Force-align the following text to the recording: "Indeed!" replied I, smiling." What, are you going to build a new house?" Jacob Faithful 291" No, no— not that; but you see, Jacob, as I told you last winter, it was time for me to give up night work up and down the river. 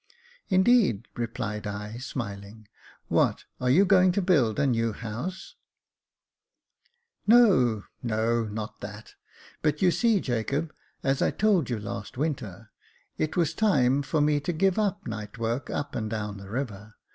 "Indeed!" 0.49 1.07
replied 1.15 1.67
I, 1.67 1.97
smiling." 1.99 2.67
What, 3.07 3.45
are 3.59 3.69
you 3.69 3.85
going 3.85 4.11
to 4.13 4.21
build 4.23 4.57
a 4.59 4.65
new 4.65 4.93
house?" 4.93 5.53
Jacob 7.29 7.37
Faithful 7.37 7.49
291" 8.09 8.17
No, 8.17 8.37
no— 8.41 8.49
not 8.51 8.81
that; 8.81 9.13
but 9.61 9.83
you 9.83 9.91
see, 9.91 10.19
Jacob, 10.19 10.73
as 11.03 11.21
I 11.21 11.29
told 11.29 11.69
you 11.69 11.79
last 11.79 12.17
winter, 12.17 12.71
it 13.19 13.37
was 13.37 13.53
time 13.53 14.01
for 14.01 14.21
me 14.21 14.39
to 14.39 14.51
give 14.51 14.79
up 14.79 15.05
night 15.05 15.37
work 15.37 15.69
up 15.69 15.93
and 15.93 16.09
down 16.09 16.37
the 16.37 16.49
river. 16.49 16.95